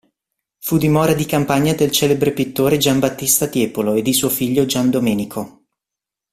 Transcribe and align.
Fu 0.57 0.77
dimora 0.79 1.13
di 1.13 1.27
campagna 1.27 1.73
del 1.75 1.91
celebre 1.91 2.31
pittore 2.31 2.77
Giambattista 2.79 3.45
Tiepolo 3.45 3.93
e 3.93 4.01
di 4.01 4.13
suo 4.13 4.29
figlio 4.29 4.65
Giandomenico. 4.65 5.65